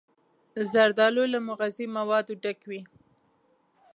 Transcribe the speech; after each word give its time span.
زردالو 0.71 1.23
له 1.33 1.39
مغذي 1.47 1.85
موادو 1.97 2.33
ډک 2.43 2.59
وي. 2.69 2.81